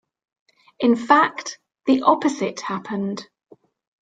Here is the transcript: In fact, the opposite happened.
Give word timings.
In 0.79 0.95
fact, 0.95 1.59
the 1.85 2.01
opposite 2.01 2.61
happened. 2.61 3.29